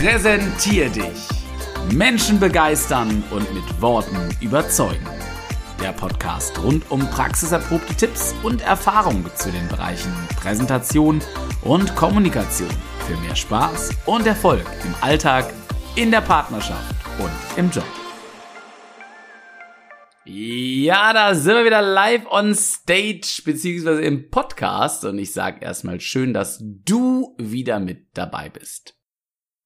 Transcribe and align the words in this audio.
Präsentier 0.00 0.90
dich. 0.90 1.26
Menschen 1.94 2.38
begeistern 2.38 3.24
und 3.30 3.54
mit 3.54 3.80
Worten 3.80 4.28
überzeugen. 4.42 5.06
Der 5.82 5.92
Podcast 5.92 6.62
rund 6.62 6.90
um 6.90 7.00
praxiserprobte 7.08 7.94
Tipps 7.94 8.34
und 8.42 8.60
Erfahrungen 8.60 9.24
zu 9.36 9.50
den 9.50 9.66
Bereichen 9.68 10.12
Präsentation 10.38 11.22
und 11.62 11.96
Kommunikation 11.96 12.68
für 13.06 13.16
mehr 13.22 13.34
Spaß 13.34 13.88
und 14.04 14.26
Erfolg 14.26 14.66
im 14.84 14.94
Alltag, 15.00 15.50
in 15.94 16.10
der 16.10 16.20
Partnerschaft 16.20 16.94
und 17.18 17.58
im 17.58 17.70
Job. 17.70 17.86
Ja, 20.26 21.14
da 21.14 21.34
sind 21.34 21.54
wir 21.54 21.64
wieder 21.64 21.80
live 21.80 22.26
on 22.30 22.54
stage, 22.54 23.40
beziehungsweise 23.46 24.02
im 24.02 24.28
Podcast. 24.28 25.06
Und 25.06 25.18
ich 25.18 25.32
sage 25.32 25.64
erstmal 25.64 26.00
schön, 26.00 26.34
dass 26.34 26.58
du 26.60 27.34
wieder 27.38 27.80
mit 27.80 28.08
dabei 28.12 28.50
bist. 28.50 28.96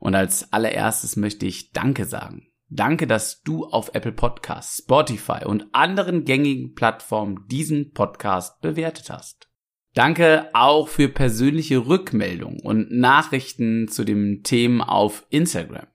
Und 0.01 0.17
als 0.17 0.53
allererstes 0.53 1.15
möchte 1.17 1.47
ich 1.47 1.71
Danke 1.71 2.05
sagen. 2.05 2.49
Danke, 2.69 3.07
dass 3.07 3.43
du 3.43 3.67
auf 3.67 3.95
Apple 3.95 4.13
Podcasts, 4.13 4.79
Spotify 4.79 5.45
und 5.45 5.67
anderen 5.73 6.25
gängigen 6.25 6.75
Plattformen 6.75 7.47
diesen 7.49 7.93
Podcast 7.93 8.61
bewertet 8.61 9.11
hast. 9.11 9.49
Danke 9.95 10.49
auch 10.53 10.89
für 10.89 11.09
persönliche 11.09 11.87
Rückmeldungen 11.87 12.61
und 12.61 12.93
Nachrichten 12.93 13.89
zu 13.89 14.05
den 14.05 14.43
Themen 14.43 14.81
auf 14.81 15.27
Instagram. 15.31 15.89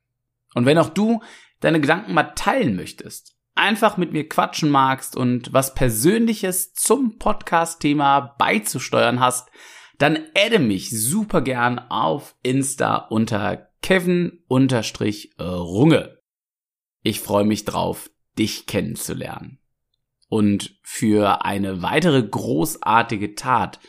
Und 0.54 0.66
wenn 0.66 0.78
auch 0.78 0.90
du 0.90 1.22
deine 1.62 1.80
Gedanken 1.80 2.14
mal 2.14 2.34
teilen 2.36 2.76
möchtest, 2.76 3.38
einfach 3.56 3.96
mit 3.96 4.12
mir 4.12 4.28
quatschen 4.28 4.70
magst 4.70 5.16
und 5.16 5.54
was 5.54 5.74
Persönliches 5.74 6.74
zum 6.74 7.18
Podcast-Thema 7.18 8.36
beizusteuern 8.38 9.22
hast, 9.22 9.50
dann 9.98 10.20
adde 10.36 10.60
mich 10.60 10.90
super 10.90 11.42
gern 11.42 11.80
auf 11.80 12.36
Insta 12.44 12.98
unter 12.98 13.70
Kevin-Runge. 13.86 16.18
Ich 17.04 17.20
freue 17.20 17.46
mich 17.46 17.66
drauf, 17.66 18.10
dich 18.36 18.66
kennenzulernen. 18.66 19.60
Und 20.28 20.80
für 20.82 21.46
eine 21.46 21.84
weitere 21.84 22.24
großartige 22.24 23.36
Tat 23.36 23.80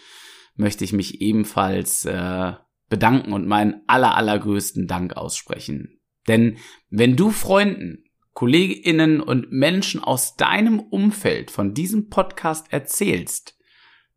möchte 0.55 0.85
ich 0.85 0.93
mich 0.93 1.23
ebenfalls 1.23 2.05
äh, 2.05 2.53
bedanken 2.91 3.33
und 3.33 3.47
meinen 3.47 3.85
aller, 3.87 4.15
allergrößten 4.15 4.87
Dank 4.87 5.17
aussprechen. 5.17 5.99
Denn 6.29 6.59
wenn 6.91 7.17
du 7.17 7.31
Freunden 7.31 8.05
KollegInnen 8.35 9.23
und 9.23 9.51
Menschen 9.51 10.05
aus 10.05 10.37
deinem 10.37 10.79
Umfeld 10.79 11.51
von 11.51 11.73
diesem 11.73 12.11
Podcast 12.11 12.71
erzählst, 12.71 13.59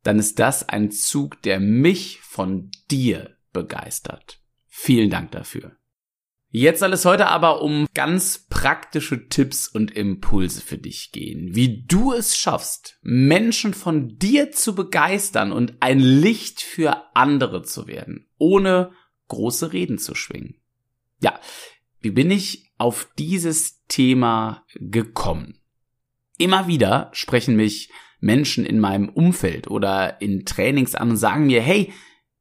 dann 0.03 0.19
ist 0.19 0.39
das 0.39 0.67
ein 0.67 0.91
Zug, 0.91 1.41
der 1.43 1.61
mich 1.61 2.19
von 2.19 2.69
dir 2.91 3.37
begeistert. 3.53 4.39
Vielen 4.69 5.09
Dank 5.09 5.31
dafür. 5.31 5.75
Jetzt 6.51 6.79
soll 6.79 6.93
es 6.93 7.05
heute 7.05 7.27
aber 7.27 7.61
um 7.61 7.87
ganz 7.93 8.47
praktische 8.49 9.27
Tipps 9.27 9.67
und 9.67 9.91
Impulse 9.91 10.61
für 10.61 10.79
dich 10.79 11.11
gehen, 11.11 11.53
wie 11.53 11.83
du 11.85 12.11
es 12.11 12.37
schaffst, 12.37 12.97
Menschen 13.03 13.75
von 13.75 14.17
dir 14.17 14.51
zu 14.51 14.73
begeistern 14.73 15.51
und 15.51 15.75
ein 15.79 15.99
Licht 15.99 16.61
für 16.61 17.03
andere 17.13 17.61
zu 17.61 17.85
werden, 17.85 18.27
ohne 18.39 18.91
große 19.27 19.73
Reden 19.73 19.99
zu 19.99 20.15
schwingen. 20.15 20.55
Ja, 21.21 21.39
wie 22.01 22.11
bin 22.11 22.31
ich 22.31 22.71
auf 22.79 23.09
dieses 23.19 23.85
Thema 23.87 24.65
gekommen? 24.73 25.59
Immer 26.39 26.67
wieder 26.67 27.11
sprechen 27.13 27.57
mich 27.57 27.91
Menschen 28.21 28.65
in 28.65 28.79
meinem 28.79 29.09
Umfeld 29.09 29.69
oder 29.69 30.19
in 30.19 30.45
Trainings 30.45 30.95
an 30.95 31.11
und 31.11 31.17
sagen 31.17 31.45
mir, 31.45 31.61
hey, 31.61 31.93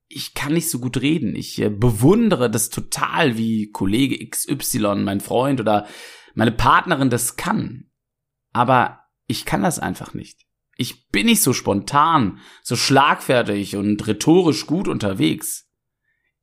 ich 0.09 0.35
kann 0.35 0.55
nicht 0.55 0.71
so 0.71 0.79
gut 0.79 1.01
reden. 1.01 1.37
Ich 1.37 1.61
äh, 1.61 1.69
bewundere 1.69 2.51
das 2.51 2.71
total, 2.71 3.37
wie 3.37 3.71
Kollege 3.71 4.27
XY, 4.27 4.97
mein 4.97 5.21
Freund 5.21 5.61
oder 5.61 5.87
meine 6.35 6.53
Partnerin 6.53 7.11
das 7.11 7.37
kann. 7.37 7.91
Aber 8.53 9.01
ich 9.27 9.45
kann 9.45 9.63
das 9.63 9.79
einfach 9.79 10.15
nicht. 10.15 10.47
Ich 10.77 11.09
bin 11.09 11.27
nicht 11.27 11.43
so 11.43 11.53
spontan, 11.53 12.39
so 12.63 12.77
schlagfertig 12.77 13.77
und 13.77 14.07
rhetorisch 14.07 14.67
gut 14.67 14.89
unterwegs. 14.89 15.69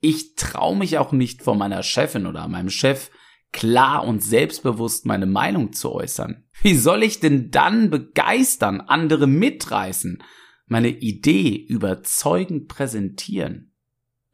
Ich 0.02 0.36
traue 0.36 0.78
mich 0.78 0.98
auch 0.98 1.12
nicht 1.12 1.42
vor 1.42 1.56
meiner 1.56 1.82
Chefin 1.82 2.28
oder 2.28 2.48
meinem 2.48 2.70
Chef 2.70 3.10
klar 3.56 4.06
und 4.06 4.22
selbstbewusst 4.22 5.06
meine 5.06 5.26
Meinung 5.26 5.72
zu 5.72 5.94
äußern? 5.94 6.44
Wie 6.62 6.76
soll 6.76 7.04
ich 7.04 7.22
denn 7.22 7.52
dann 7.52 7.90
begeistern, 7.90 8.82
andere 8.82 9.28
mitreißen, 9.28 10.22
meine 10.68 10.90
Idee 10.90 11.56
überzeugend 11.56 12.68
präsentieren? 12.68 13.72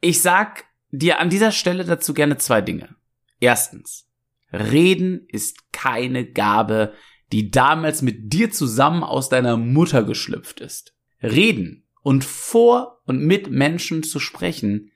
Ich 0.00 0.22
sag 0.22 0.64
dir 0.90 1.20
an 1.20 1.30
dieser 1.30 1.52
Stelle 1.52 1.84
dazu 1.84 2.14
gerne 2.14 2.38
zwei 2.38 2.60
Dinge. 2.60 2.94
Erstens, 3.40 4.08
Reden 4.52 5.26
ist 5.28 5.72
keine 5.72 6.26
Gabe, 6.26 6.92
die 7.32 7.50
damals 7.50 8.02
mit 8.02 8.32
dir 8.32 8.50
zusammen 8.50 9.02
aus 9.02 9.28
deiner 9.28 9.56
Mutter 9.56 10.04
geschlüpft 10.04 10.60
ist. 10.60 10.94
Reden 11.22 11.86
und 12.02 12.24
vor 12.24 13.00
und 13.06 13.20
mit 13.24 13.50
Menschen 13.50 14.02
zu 14.02 14.18
sprechen 14.18 14.90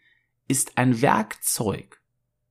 ist 0.48 0.76
ein 0.76 1.00
Werkzeug, 1.00 2.00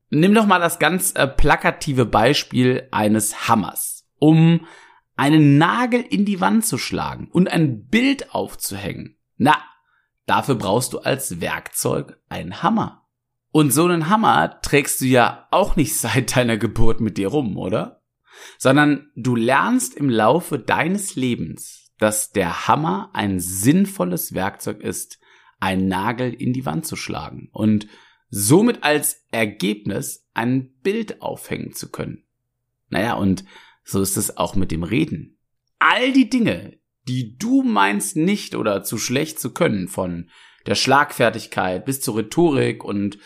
Nimm 0.09 0.33
doch 0.33 0.45
mal 0.45 0.59
das 0.59 0.79
ganz 0.79 1.13
äh, 1.15 1.27
plakative 1.27 2.05
Beispiel 2.05 2.87
eines 2.91 3.47
Hammers, 3.47 4.07
um 4.19 4.65
einen 5.15 5.57
Nagel 5.57 6.01
in 6.01 6.25
die 6.25 6.41
Wand 6.41 6.65
zu 6.65 6.77
schlagen 6.77 7.29
und 7.31 7.49
ein 7.49 7.87
Bild 7.87 8.33
aufzuhängen. 8.33 9.17
Na, 9.37 9.55
dafür 10.25 10.55
brauchst 10.55 10.93
du 10.93 10.99
als 10.99 11.41
Werkzeug 11.41 12.19
einen 12.29 12.61
Hammer. 12.61 13.07
Und 13.51 13.71
so 13.71 13.85
einen 13.85 14.09
Hammer 14.09 14.59
trägst 14.61 14.99
du 14.99 15.05
ja 15.05 15.47
auch 15.51 15.75
nicht 15.75 15.95
seit 15.99 16.35
deiner 16.35 16.57
Geburt 16.57 16.99
mit 16.99 17.17
dir 17.17 17.29
rum, 17.29 17.57
oder? 17.57 18.01
Sondern 18.57 19.09
du 19.15 19.35
lernst 19.35 19.95
im 19.95 20.09
Laufe 20.09 20.59
deines 20.59 21.15
Lebens, 21.15 21.93
dass 21.97 22.31
der 22.31 22.67
Hammer 22.67 23.09
ein 23.13 23.39
sinnvolles 23.39 24.33
Werkzeug 24.33 24.81
ist, 24.81 25.19
einen 25.61 25.87
Nagel 25.87 26.33
in 26.33 26.51
die 26.51 26.65
Wand 26.65 26.85
zu 26.85 26.97
schlagen. 26.97 27.49
Und 27.53 27.87
somit 28.29 28.83
als 28.83 29.25
Ergebnis 29.31 30.27
ein 30.33 30.73
Bild 30.81 31.21
aufhängen 31.21 31.71
zu 31.71 31.89
können. 31.89 32.25
Naja, 32.89 33.13
und 33.13 33.45
so 33.85 34.01
ist 34.01 34.17
es 34.17 34.35
auch 34.35 34.55
mit 34.55 34.71
dem 34.71 34.83
Reden. 34.83 35.39
All 35.79 36.11
die 36.11 36.29
Dinge, 36.29 36.79
die 37.07 37.37
du 37.37 37.63
meinst 37.63 38.17
nicht 38.17 38.55
oder 38.55 38.83
zu 38.83 38.97
schlecht 38.97 39.39
zu 39.39 39.53
können, 39.53 39.87
von 39.87 40.29
der 40.65 40.75
Schlagfertigkeit 40.75 41.85
bis 41.85 42.01
zur 42.01 42.17
Rhetorik 42.17 42.83
und 42.83 43.17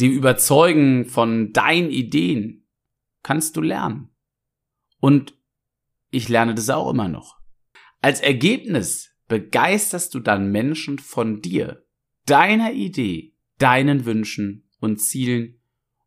dem 0.00 0.12
Überzeugen 0.12 1.06
von 1.06 1.52
deinen 1.52 1.90
Ideen, 1.90 2.66
kannst 3.22 3.56
du 3.56 3.62
lernen. 3.62 4.10
Und 4.98 5.34
ich 6.10 6.28
lerne 6.28 6.54
das 6.54 6.68
auch 6.68 6.90
immer 6.90 7.08
noch. 7.08 7.38
Als 8.02 8.20
Ergebnis 8.20 9.14
begeisterst 9.28 10.12
du 10.14 10.20
dann 10.20 10.50
Menschen 10.50 10.98
von 10.98 11.40
dir, 11.40 11.86
deiner 12.26 12.72
Idee 12.72 13.30
deinen 13.60 14.06
Wünschen 14.06 14.68
und 14.80 15.00
Zielen 15.00 15.60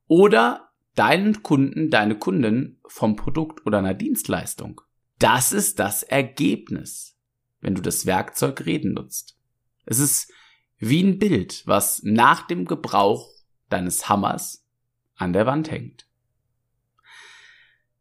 oder 0.07 0.72
deinen 0.95 1.43
Kunden, 1.43 1.89
deine 1.89 2.17
Kunden 2.17 2.79
vom 2.87 3.15
Produkt 3.15 3.65
oder 3.65 3.79
einer 3.79 3.93
Dienstleistung. 3.93 4.81
Das 5.19 5.51
ist 5.51 5.79
das 5.79 6.03
Ergebnis, 6.03 7.17
wenn 7.61 7.75
du 7.75 7.81
das 7.81 8.05
Werkzeug 8.05 8.65
Reden 8.65 8.93
nutzt. 8.93 9.37
Es 9.85 9.99
ist 9.99 10.31
wie 10.77 11.03
ein 11.03 11.19
Bild, 11.19 11.63
was 11.65 12.01
nach 12.03 12.47
dem 12.47 12.65
Gebrauch 12.65 13.29
deines 13.69 14.09
Hammers 14.09 14.65
an 15.15 15.33
der 15.33 15.45
Wand 15.45 15.71
hängt. 15.71 16.07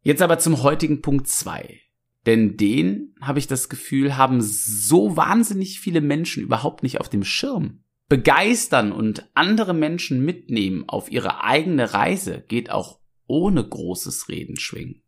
Jetzt 0.02 0.22
aber 0.22 0.38
zum 0.38 0.62
heutigen 0.62 1.00
Punkt 1.00 1.28
zwei, 1.28 1.80
Denn 2.26 2.56
den, 2.56 3.14
habe 3.20 3.38
ich 3.38 3.46
das 3.46 3.68
Gefühl, 3.68 4.16
haben 4.16 4.40
so 4.40 5.16
wahnsinnig 5.16 5.80
viele 5.80 6.00
Menschen 6.00 6.42
überhaupt 6.42 6.82
nicht 6.82 7.00
auf 7.00 7.08
dem 7.08 7.24
Schirm 7.24 7.81
begeistern 8.12 8.92
und 8.92 9.30
andere 9.32 9.72
Menschen 9.72 10.22
mitnehmen 10.22 10.86
auf 10.86 11.10
ihre 11.10 11.44
eigene 11.44 11.94
Reise 11.94 12.44
geht 12.46 12.70
auch 12.70 13.00
ohne 13.26 13.66
großes 13.66 14.28
Reden 14.28 14.58
schwingen. 14.58 15.02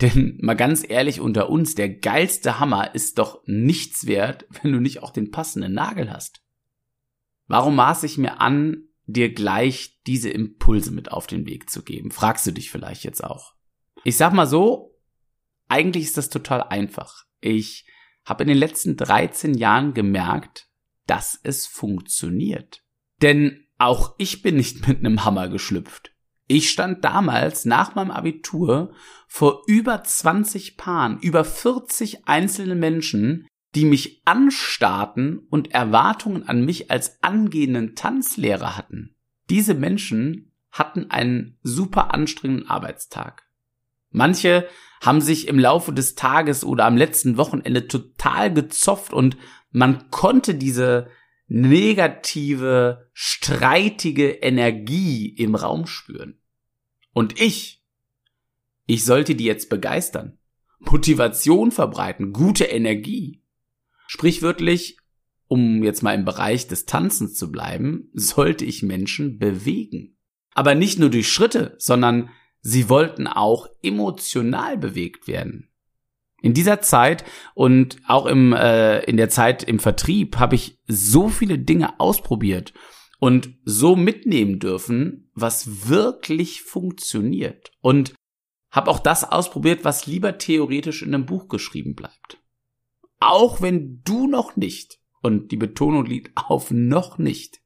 Denn 0.00 0.38
mal 0.40 0.56
ganz 0.56 0.82
ehrlich 0.88 1.20
unter 1.20 1.50
uns, 1.50 1.74
der 1.74 1.90
geilste 1.90 2.58
Hammer 2.58 2.94
ist 2.94 3.18
doch 3.18 3.42
nichts 3.44 4.06
wert, 4.06 4.46
wenn 4.62 4.72
du 4.72 4.80
nicht 4.80 5.02
auch 5.02 5.10
den 5.10 5.30
passenden 5.30 5.74
Nagel 5.74 6.10
hast. 6.10 6.42
Warum 7.48 7.76
maß 7.76 8.04
ich 8.04 8.16
mir 8.16 8.40
an, 8.40 8.84
dir 9.04 9.34
gleich 9.34 10.00
diese 10.06 10.30
Impulse 10.30 10.92
mit 10.92 11.12
auf 11.12 11.26
den 11.26 11.44
Weg 11.44 11.68
zu 11.68 11.82
geben? 11.82 12.10
Fragst 12.10 12.46
du 12.46 12.50
dich 12.50 12.70
vielleicht 12.70 13.04
jetzt 13.04 13.22
auch. 13.22 13.56
Ich 14.04 14.16
sag 14.16 14.32
mal 14.32 14.46
so, 14.46 14.96
eigentlich 15.68 16.04
ist 16.04 16.16
das 16.16 16.30
total 16.30 16.62
einfach. 16.62 17.26
Ich 17.42 17.86
habe 18.24 18.44
in 18.44 18.48
den 18.48 18.56
letzten 18.56 18.96
13 18.96 19.52
Jahren 19.52 19.92
gemerkt, 19.92 20.65
dass 21.06 21.38
es 21.42 21.66
funktioniert. 21.66 22.82
Denn 23.22 23.66
auch 23.78 24.14
ich 24.18 24.42
bin 24.42 24.56
nicht 24.56 24.86
mit 24.88 24.98
einem 24.98 25.24
Hammer 25.24 25.48
geschlüpft. 25.48 26.12
Ich 26.48 26.70
stand 26.70 27.04
damals 27.04 27.64
nach 27.64 27.96
meinem 27.96 28.12
Abitur 28.12 28.92
vor 29.26 29.62
über 29.66 30.04
20 30.04 30.76
Paaren, 30.76 31.18
über 31.18 31.44
40 31.44 32.28
einzelnen 32.28 32.78
Menschen, 32.78 33.48
die 33.74 33.84
mich 33.84 34.22
anstarrten 34.24 35.40
und 35.50 35.72
Erwartungen 35.72 36.48
an 36.48 36.64
mich 36.64 36.90
als 36.90 37.22
angehenden 37.22 37.96
Tanzlehrer 37.96 38.76
hatten. 38.76 39.16
Diese 39.50 39.74
Menschen 39.74 40.52
hatten 40.70 41.10
einen 41.10 41.58
super 41.62 42.14
anstrengenden 42.14 42.68
Arbeitstag. 42.68 43.42
Manche 44.10 44.68
haben 45.02 45.20
sich 45.20 45.48
im 45.48 45.58
Laufe 45.58 45.92
des 45.92 46.14
Tages 46.14 46.64
oder 46.64 46.86
am 46.86 46.96
letzten 46.96 47.36
Wochenende 47.36 47.86
total 47.86 48.52
gezopft 48.52 49.12
und 49.12 49.36
man 49.76 50.10
konnte 50.10 50.54
diese 50.54 51.10
negative, 51.48 53.10
streitige 53.12 54.30
Energie 54.30 55.28
im 55.28 55.54
Raum 55.54 55.86
spüren. 55.86 56.38
Und 57.12 57.38
ich, 57.38 57.84
ich 58.86 59.04
sollte 59.04 59.34
die 59.34 59.44
jetzt 59.44 59.68
begeistern, 59.68 60.38
Motivation 60.78 61.72
verbreiten, 61.72 62.32
gute 62.32 62.64
Energie. 62.64 63.42
Sprichwörtlich, 64.06 64.96
um 65.46 65.84
jetzt 65.84 66.02
mal 66.02 66.14
im 66.14 66.24
Bereich 66.24 66.68
des 66.68 66.86
Tanzens 66.86 67.34
zu 67.34 67.52
bleiben, 67.52 68.08
sollte 68.14 68.64
ich 68.64 68.82
Menschen 68.82 69.38
bewegen. 69.38 70.16
Aber 70.54 70.74
nicht 70.74 70.98
nur 70.98 71.10
durch 71.10 71.30
Schritte, 71.30 71.74
sondern 71.76 72.30
sie 72.62 72.88
wollten 72.88 73.26
auch 73.26 73.68
emotional 73.82 74.78
bewegt 74.78 75.28
werden. 75.28 75.68
In 76.46 76.54
dieser 76.54 76.80
Zeit 76.80 77.24
und 77.54 77.96
auch 78.06 78.26
im, 78.26 78.52
äh, 78.52 79.00
in 79.00 79.16
der 79.16 79.28
Zeit 79.28 79.64
im 79.64 79.80
Vertrieb 79.80 80.38
habe 80.38 80.54
ich 80.54 80.78
so 80.86 81.28
viele 81.28 81.58
Dinge 81.58 81.98
ausprobiert 81.98 82.72
und 83.18 83.50
so 83.64 83.96
mitnehmen 83.96 84.60
dürfen, 84.60 85.28
was 85.34 85.88
wirklich 85.88 86.62
funktioniert. 86.62 87.72
Und 87.80 88.14
habe 88.70 88.92
auch 88.92 89.00
das 89.00 89.24
ausprobiert, 89.24 89.84
was 89.84 90.06
lieber 90.06 90.38
theoretisch 90.38 91.02
in 91.02 91.12
einem 91.12 91.26
Buch 91.26 91.48
geschrieben 91.48 91.96
bleibt. 91.96 92.38
Auch 93.18 93.60
wenn 93.60 94.02
du 94.04 94.28
noch 94.28 94.54
nicht, 94.54 95.00
und 95.22 95.50
die 95.50 95.56
Betonung 95.56 96.06
liegt 96.06 96.30
auf 96.36 96.70
noch 96.70 97.18
nicht, 97.18 97.60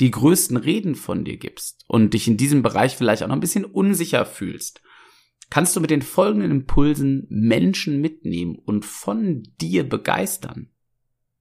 die 0.00 0.10
größten 0.10 0.56
Reden 0.56 0.96
von 0.96 1.24
dir 1.24 1.36
gibst 1.36 1.84
und 1.86 2.14
dich 2.14 2.26
in 2.26 2.36
diesem 2.36 2.62
Bereich 2.62 2.96
vielleicht 2.96 3.22
auch 3.22 3.28
noch 3.28 3.36
ein 3.36 3.40
bisschen 3.40 3.64
unsicher 3.64 4.26
fühlst, 4.26 4.82
kannst 5.50 5.74
du 5.76 5.80
mit 5.80 5.90
den 5.90 6.02
folgenden 6.02 6.50
Impulsen 6.50 7.26
Menschen 7.30 8.00
mitnehmen 8.00 8.56
und 8.56 8.84
von 8.84 9.42
dir 9.60 9.88
begeistern. 9.88 10.70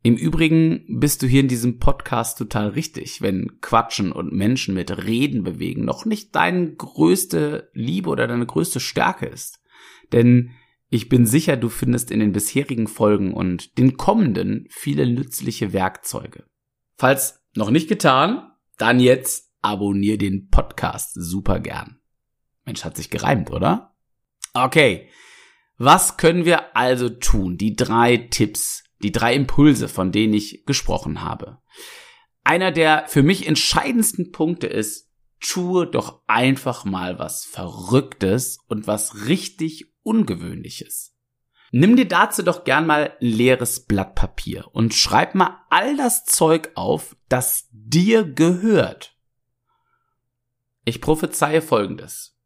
Im 0.03 0.15
Übrigen 0.15 0.85
bist 0.87 1.21
du 1.21 1.27
hier 1.27 1.41
in 1.41 1.47
diesem 1.47 1.79
Podcast 1.79 2.37
total 2.37 2.69
richtig, 2.69 3.21
wenn 3.21 3.59
Quatschen 3.59 4.11
und 4.11 4.31
Menschen 4.31 4.73
mit 4.73 5.05
Reden 5.05 5.43
bewegen 5.43 5.83
noch 5.83 6.05
nicht 6.05 6.35
deine 6.35 6.73
größte 6.73 7.69
Liebe 7.73 8.09
oder 8.09 8.27
deine 8.27 8.45
größte 8.45 8.79
Stärke 8.79 9.25
ist. 9.25 9.59
Denn 10.13 10.51
ich 10.89 11.09
bin 11.09 11.25
sicher, 11.25 11.57
du 11.57 11.67
findest 11.67 12.11
in 12.11 12.21
den 12.21 12.31
bisherigen 12.31 12.87
Folgen 12.87 13.33
und 13.33 13.77
den 13.77 13.97
kommenden 13.97 14.67
viele 14.69 15.05
nützliche 15.05 15.73
Werkzeuge. 15.73 16.45
Falls 16.95 17.43
noch 17.55 17.71
nicht 17.71 17.89
getan, 17.89 18.51
dann 18.77 19.01
jetzt 19.01 19.51
abonnier 19.61 20.17
den 20.17 20.47
Podcast 20.47 21.15
super 21.15 21.59
gern. 21.59 21.99
Mensch, 22.65 22.85
hat 22.85 22.95
sich 22.95 23.09
gereimt, 23.09 23.51
oder? 23.51 23.96
Okay. 24.65 25.09
Was 25.77 26.17
können 26.17 26.45
wir 26.45 26.75
also 26.75 27.09
tun? 27.09 27.57
Die 27.57 27.75
drei 27.75 28.17
Tipps, 28.17 28.83
die 29.03 29.11
drei 29.11 29.35
Impulse, 29.35 29.87
von 29.87 30.11
denen 30.11 30.33
ich 30.33 30.65
gesprochen 30.65 31.21
habe. 31.21 31.59
Einer 32.43 32.71
der 32.71 33.05
für 33.07 33.23
mich 33.23 33.47
entscheidendsten 33.47 34.31
Punkte 34.31 34.67
ist, 34.67 35.11
tue 35.39 35.85
doch 35.85 36.21
einfach 36.25 36.83
mal 36.85 37.19
was 37.19 37.45
Verrücktes 37.45 38.57
und 38.67 38.87
was 38.87 39.27
richtig 39.27 39.93
Ungewöhnliches. 40.01 41.13
Nimm 41.71 41.97
dir 41.97 42.07
dazu 42.07 42.43
doch 42.43 42.63
gern 42.63 42.87
mal 42.87 43.11
ein 43.19 43.27
leeres 43.27 43.85
Blatt 43.85 44.15
Papier 44.15 44.65
und 44.71 44.93
schreib 44.93 45.35
mal 45.35 45.59
all 45.69 45.97
das 45.97 46.23
Zeug 46.23 46.71
auf, 46.75 47.17
das 47.27 47.67
dir 47.71 48.23
gehört. 48.23 49.17
Ich 50.85 51.01
prophezeie 51.01 51.61
folgendes. 51.61 52.39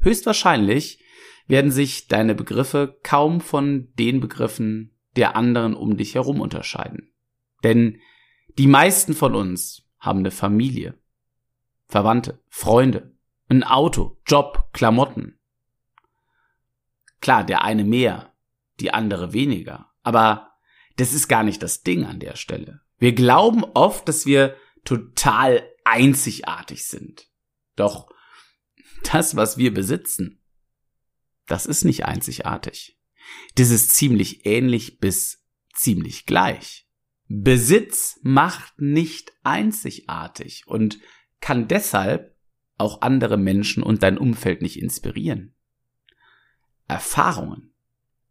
Höchstwahrscheinlich 0.00 1.04
werden 1.48 1.70
sich 1.70 2.06
deine 2.08 2.34
Begriffe 2.34 2.98
kaum 3.02 3.40
von 3.40 3.92
den 3.98 4.20
Begriffen 4.20 4.94
der 5.16 5.34
anderen 5.34 5.74
um 5.74 5.96
dich 5.96 6.14
herum 6.14 6.40
unterscheiden. 6.40 7.12
Denn 7.64 8.00
die 8.58 8.66
meisten 8.66 9.14
von 9.14 9.34
uns 9.34 9.88
haben 9.98 10.20
eine 10.20 10.30
Familie, 10.30 10.94
Verwandte, 11.86 12.40
Freunde, 12.48 13.16
ein 13.48 13.64
Auto, 13.64 14.20
Job, 14.26 14.68
Klamotten. 14.72 15.38
Klar, 17.20 17.44
der 17.44 17.64
eine 17.64 17.84
mehr, 17.84 18.32
die 18.78 18.92
andere 18.92 19.32
weniger, 19.32 19.90
aber 20.02 20.52
das 20.96 21.12
ist 21.12 21.28
gar 21.28 21.42
nicht 21.42 21.62
das 21.62 21.82
Ding 21.82 22.04
an 22.04 22.20
der 22.20 22.36
Stelle. 22.36 22.82
Wir 22.98 23.14
glauben 23.14 23.64
oft, 23.74 24.06
dass 24.08 24.26
wir 24.26 24.56
total 24.84 25.62
einzigartig 25.84 26.86
sind. 26.86 27.28
Doch 27.76 28.08
das, 29.12 29.36
was 29.36 29.56
wir 29.56 29.72
besitzen, 29.72 30.40
das 31.48 31.66
ist 31.66 31.84
nicht 31.84 32.04
einzigartig. 32.04 32.98
Das 33.56 33.70
ist 33.70 33.94
ziemlich 33.94 34.46
ähnlich 34.46 35.00
bis 35.00 35.44
ziemlich 35.74 36.26
gleich. 36.26 36.86
Besitz 37.28 38.18
macht 38.22 38.80
nicht 38.80 39.32
einzigartig 39.42 40.64
und 40.66 40.98
kann 41.40 41.68
deshalb 41.68 42.36
auch 42.78 43.02
andere 43.02 43.36
Menschen 43.36 43.82
und 43.82 44.02
dein 44.02 44.18
Umfeld 44.18 44.62
nicht 44.62 44.80
inspirieren. 44.80 45.54
Erfahrungen. 46.86 47.74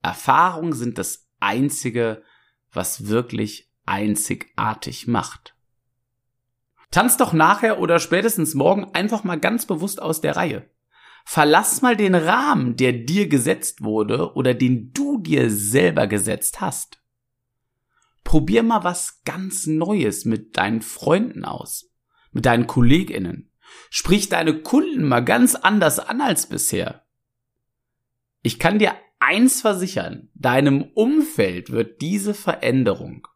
Erfahrungen 0.02 0.74
sind 0.74 0.98
das 0.98 1.28
Einzige, 1.40 2.24
was 2.72 3.08
wirklich 3.08 3.72
einzigartig 3.86 5.08
macht. 5.08 5.56
Tanz 6.92 7.18
doch 7.18 7.34
nachher 7.34 7.80
oder 7.80 8.00
spätestens 8.00 8.56
morgen 8.56 8.86
einfach 8.94 9.24
mal 9.24 9.40
ganz 9.40 9.66
bewusst 9.66 10.02
aus 10.02 10.22
der 10.22 10.36
Reihe. 10.36 10.70
Verlass 11.26 11.82
mal 11.82 11.96
den 11.96 12.16
Rahmen, 12.16 12.76
der 12.76 12.94
dir 12.94 13.28
gesetzt 13.28 13.84
wurde 13.84 14.34
oder 14.34 14.54
den 14.54 14.94
du 14.94 15.20
dir 15.20 15.50
selber 15.50 16.08
gesetzt 16.08 16.62
hast. 16.62 17.02
Probier 18.24 18.64
mal 18.64 18.84
was 18.84 19.22
ganz 19.24 19.68
Neues 19.68 20.26
mit 20.26 20.58
deinen 20.58 20.82
Freunden 20.82 21.46
aus, 21.46 21.92
mit 22.32 22.46
deinen 22.46 22.68
Kolleginnen. 22.68 23.52
Sprich 23.90 24.30
deine 24.30 24.62
Kunden 24.62 25.04
mal 25.04 25.22
ganz 25.22 25.56
anders 25.56 26.00
an 26.00 26.22
als 26.22 26.48
bisher. 26.48 27.06
Ich 28.42 28.60
kann 28.60 28.80
dir 28.80 28.96
eins 29.20 29.62
versichern, 29.62 30.30
deinem 30.34 30.84
Umfeld 30.94 31.72
wird 31.72 32.02
diese 32.02 32.34
Veränderung 32.34 33.28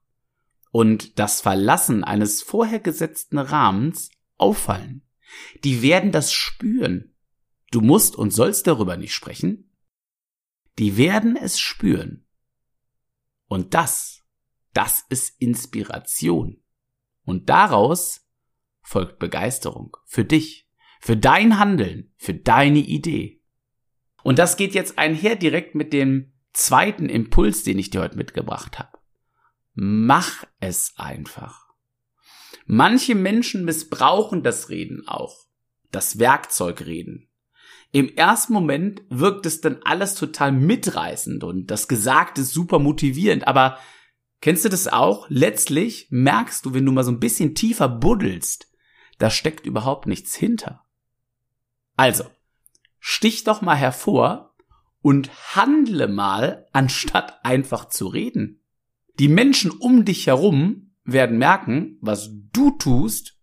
und 0.72 1.20
das 1.20 1.42
Verlassen 1.42 2.04
eines 2.04 2.42
vorher 2.42 2.80
gesetzten 2.80 3.38
Rahmens 3.38 4.10
auffallen. 4.38 5.04
Die 5.64 5.82
werden 5.82 6.12
das 6.12 6.32
spüren 6.34 7.11
Du 7.72 7.82
musst 7.82 8.16
und 8.16 8.32
sollst 8.32 8.68
darüber 8.68 8.98
nicht 8.98 9.14
sprechen. 9.14 9.74
Die 10.78 10.98
werden 10.98 11.36
es 11.36 11.60
spüren. 11.60 12.28
Und 13.48 13.74
das, 13.74 14.24
das 14.74 15.06
ist 15.10 15.42
Inspiration. 15.42 16.62
Und 17.24 17.50
daraus 17.50 18.28
folgt 18.82 19.20
Begeisterung 19.20 19.98
für 20.06 20.26
dich, 20.26 20.70
für 21.00 21.18
dein 21.18 21.60
Handeln, 21.60 22.14
für 22.18 22.34
deine 22.34 22.80
Idee. 22.80 23.42
Und 24.24 24.38
das 24.38 24.58
geht 24.58 24.74
jetzt 24.74 24.98
einher 24.98 25.36
direkt 25.36 25.76
mit 25.76 25.94
dem 25.94 26.34
zweiten 26.54 27.10
Impuls, 27.10 27.64
den 27.64 27.80
ich 27.80 27.90
dir 27.90 28.02
heute 28.02 28.18
mitgebracht 28.18 28.80
habe. 28.80 29.00
Mach 29.74 30.46
es 30.60 30.94
einfach. 30.98 31.70
Manche 32.66 33.16
Menschen 33.16 33.66
missbrauchen 33.66 34.44
das 34.44 34.70
Reden 34.70 35.08
auch, 35.08 35.48
das 35.92 36.20
Werkzeugreden. 36.20 37.31
Im 37.92 38.16
ersten 38.16 38.54
Moment 38.54 39.02
wirkt 39.10 39.46
es 39.46 39.60
dann 39.60 39.80
alles 39.84 40.16
total 40.16 40.54
mitreißend 40.54 41.44
und 41.44 41.68
das 41.68 41.88
Gesagte 41.88 42.42
ist 42.42 42.54
super 42.54 42.80
motivierend, 42.80 43.48
aber 43.48 43.78
kennst 44.40 44.64
du 44.64 44.70
das 44.70 44.88
auch? 44.88 45.26
Letztlich 45.30 46.08
merkst 46.10 46.66
du, 46.66 46.74
wenn 46.74 46.86
du 46.86 46.94
mal 46.94 47.04
so 47.04 47.12
ein 47.12 47.20
bisschen 47.20 47.54
tiefer 47.54 47.90
buddelst, 47.90 48.72
da 49.18 49.30
steckt 49.30 49.66
überhaupt 49.66 50.08
nichts 50.08 50.34
hinter. 50.36 50.86
Also, 51.98 52.24
stich 53.00 53.44
doch 53.44 53.62
mal 53.62 53.76
hervor 53.76 54.56
und 55.02 55.30
handle 55.56 56.08
mal, 56.08 56.68
anstatt 56.72 57.44
einfach 57.44 57.90
zu 57.90 58.08
reden. 58.08 58.64
Die 59.20 59.28
Menschen 59.28 59.70
um 59.72 60.06
dich 60.06 60.28
herum 60.28 60.94
werden 61.04 61.38
merken, 61.38 61.98
was 62.02 62.30
du 62.54 62.72
tust 62.72 63.38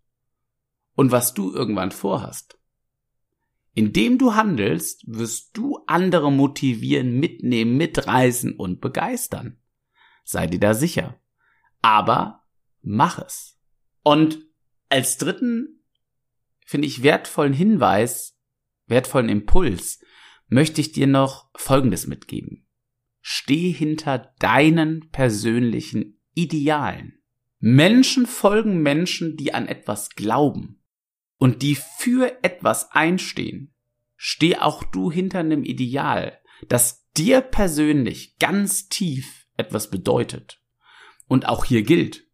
und 0.95 1.12
was 1.12 1.35
du 1.35 1.52
irgendwann 1.52 1.90
vorhast. 1.90 2.57
Indem 3.78 4.18
du 4.18 4.35
handelst, 4.35 5.04
wirst 5.06 5.56
du 5.56 5.85
andere 5.87 6.32
motivieren, 6.32 7.20
mitnehmen, 7.20 7.76
mitreißen 7.76 8.56
und 8.56 8.80
begeistern. 8.80 9.61
Sei 10.25 10.49
dir 10.49 10.58
da 10.58 10.75
sicher. 10.75 11.23
Aber 11.80 12.42
mach 12.82 13.20
es. 13.20 13.56
Und 14.02 14.40
als 14.88 15.16
dritten, 15.16 15.85
finde 16.66 16.88
ich, 16.88 17.04
wertvollen 17.04 17.52
Hinweis, 17.52 18.37
wertvollen 18.88 19.28
Impuls, 19.28 20.00
möchte 20.49 20.80
ich 20.80 20.90
dir 20.90 21.06
noch 21.06 21.49
Folgendes 21.54 22.08
mitgeben. 22.08 22.66
Steh 23.20 23.70
hinter 23.70 24.35
deinen 24.40 25.08
persönlichen 25.11 26.20
Idealen. 26.35 27.23
Menschen 27.61 28.26
folgen 28.26 28.82
Menschen, 28.82 29.37
die 29.37 29.54
an 29.54 29.68
etwas 29.68 30.11
glauben. 30.11 30.82
Und 31.38 31.62
die 31.62 31.76
für 31.76 32.42
etwas 32.42 32.92
einstehen, 32.92 33.75
steh 34.16 34.57
auch 34.57 34.85
du 34.85 35.11
hinter 35.11 35.38
einem 35.38 35.64
Ideal, 35.64 36.38
das 36.68 37.09
dir 37.16 37.40
persönlich 37.40 38.37
ganz 38.38 38.88
tief 38.88 39.47
etwas 39.57 39.90
bedeutet. 39.90 40.61
Und 41.26 41.49
auch 41.49 41.64
hier 41.64 41.83
gilt, 41.83 42.26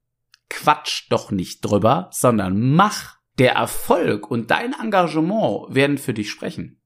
quatsch 0.48 1.06
doch 1.10 1.30
nicht 1.30 1.60
drüber, 1.60 2.10
sondern 2.12 2.74
mach. 2.74 3.14
Der 3.38 3.54
Erfolg 3.54 4.30
und 4.30 4.52
dein 4.52 4.74
Engagement 4.74 5.74
werden 5.74 5.98
für 5.98 6.14
dich 6.14 6.30
sprechen. 6.30 6.80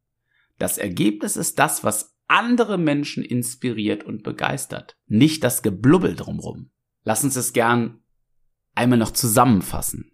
Das 0.57 0.79
Ergebnis 0.79 1.37
ist 1.37 1.59
das, 1.59 1.85
was 1.85 2.17
andere 2.27 2.79
Menschen 2.79 3.23
inspiriert 3.23 4.03
und 4.03 4.23
begeistert, 4.23 4.97
nicht 5.07 5.45
das 5.45 5.63
Geblubbel 5.63 6.17
drumrum. 6.17 6.71
Lass 7.05 7.23
uns 7.23 7.37
es 7.37 7.53
gern 7.53 8.03
einmal 8.75 8.99
noch 8.99 9.11
zusammenfassen. 9.11 10.13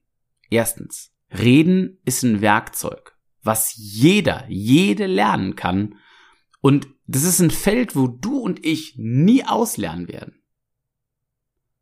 Erstens, 0.50 1.13
Reden 1.36 1.98
ist 2.04 2.22
ein 2.22 2.40
Werkzeug, 2.40 3.16
was 3.42 3.74
jeder, 3.76 4.46
jede 4.48 5.06
lernen 5.06 5.56
kann. 5.56 5.96
Und 6.60 6.88
das 7.06 7.24
ist 7.24 7.40
ein 7.40 7.50
Feld, 7.50 7.96
wo 7.96 8.06
du 8.06 8.38
und 8.38 8.64
ich 8.64 8.94
nie 8.96 9.44
auslernen 9.44 10.08
werden. 10.08 10.42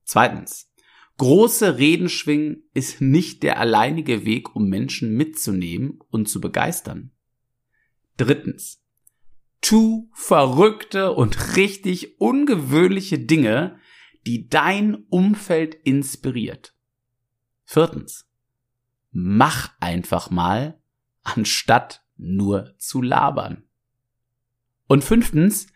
Zweitens, 0.05 0.73
große 1.19 1.79
Reden 1.79 2.09
schwingen 2.09 2.65
ist 2.75 3.01
nicht 3.01 3.43
der 3.43 3.61
alleinige 3.61 4.25
Weg, 4.25 4.57
um 4.57 4.69
Menschen 4.69 5.15
mitzunehmen 5.17 6.01
und 6.11 6.29
zu 6.29 6.41
begeistern. 6.41 7.13
Drittens, 8.17 8.83
tu 9.61 10.11
verrückte 10.13 11.13
und 11.13 11.57
richtig 11.57 12.21
ungewöhnliche 12.21 13.19
Dinge, 13.19 13.79
die 14.27 14.49
dein 14.49 14.95
Umfeld 15.09 15.75
inspiriert. 15.75 16.75
Viertens, 17.65 18.29
mach 19.13 19.71
einfach 19.79 20.31
mal, 20.31 20.81
anstatt 21.23 22.05
nur 22.17 22.75
zu 22.79 23.03
labern. 23.03 23.65
Und 24.87 25.05
fünftens, 25.05 25.69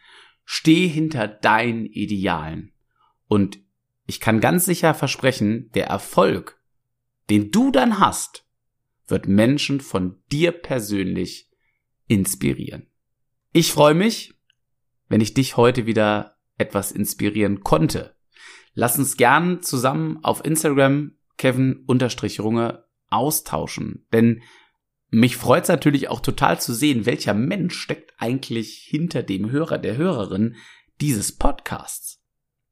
steh 0.44 0.88
hinter 0.88 1.28
deinen 1.28 1.86
Idealen. 1.86 2.72
Und 3.28 3.58
ich 4.06 4.20
kann 4.20 4.40
ganz 4.40 4.64
sicher 4.64 4.94
versprechen, 4.94 5.70
der 5.72 5.86
Erfolg, 5.86 6.60
den 7.28 7.50
du 7.50 7.70
dann 7.70 7.98
hast, 7.98 8.46
wird 9.08 9.28
Menschen 9.28 9.80
von 9.80 10.22
dir 10.30 10.52
persönlich 10.52 11.50
inspirieren. 12.06 12.88
Ich 13.52 13.72
freue 13.72 13.94
mich, 13.94 14.34
wenn 15.08 15.20
ich 15.20 15.34
dich 15.34 15.56
heute 15.56 15.86
wieder 15.86 16.38
etwas 16.58 16.92
inspirieren 16.92 17.60
konnte. 17.62 18.16
Lass 18.74 18.98
uns 18.98 19.16
gern 19.16 19.62
zusammen 19.62 20.22
auf 20.22 20.44
Instagram 20.44 21.16
Kevin-Runge 21.38 22.85
austauschen. 23.10 24.06
Denn 24.12 24.42
mich 25.10 25.36
freut 25.36 25.64
es 25.64 25.68
natürlich 25.68 26.08
auch 26.08 26.20
total 26.20 26.60
zu 26.60 26.74
sehen, 26.74 27.06
welcher 27.06 27.34
Mensch 27.34 27.78
steckt 27.78 28.14
eigentlich 28.18 28.86
hinter 28.88 29.22
dem 29.22 29.50
Hörer, 29.50 29.78
der 29.78 29.96
Hörerin 29.96 30.56
dieses 31.00 31.32
Podcasts. 31.32 32.20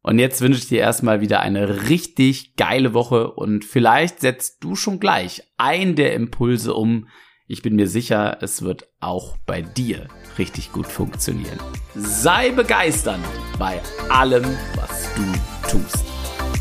Und 0.03 0.19
jetzt 0.19 0.43
wünsche 0.43 0.59
ich 0.59 0.69
dir 0.69 0.81
erstmal 0.81 1.23
wieder 1.23 1.41
eine 1.41 1.89
richtig 1.89 2.57
geile 2.57 2.93
Woche 2.93 3.31
und 3.33 3.65
vielleicht 3.65 4.21
setzt 4.21 4.63
du 4.63 4.77
schon 4.77 5.01
gleich 5.01 5.43
ein 5.57 5.97
der 5.97 6.13
Impulse 6.13 6.75
um. 6.75 7.09
Ich 7.47 7.63
bin 7.63 7.75
mir 7.77 7.89
sicher, 7.89 8.39
es 8.43 8.61
wird 8.61 8.87
auch 9.01 9.39
bei 9.47 9.63
dir 9.63 10.09
richtig 10.37 10.73
gut 10.73 10.87
funktionieren. 10.87 11.59
Sei 11.95 12.51
begeisternd 12.51 13.25
bei 13.59 13.81
allem, 14.11 14.45
was 14.75 15.09
du 15.15 15.23
tust. 15.71 16.05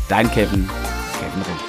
Dein 0.08 0.30
Kevin, 0.30 0.66
Kevin 1.18 1.42
Ring. 1.42 1.63